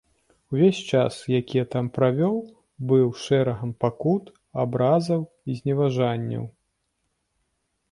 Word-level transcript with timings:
Увесь 0.51 0.77
час, 0.93 1.15
які 1.39 1.57
я 1.59 1.65
там 1.75 1.89
правёў, 1.97 2.39
быў 2.93 3.13
шэрагам 3.25 3.75
пакут, 3.85 4.33
абразаў 4.65 5.21
і 5.49 5.61
зневажанняў. 5.61 6.43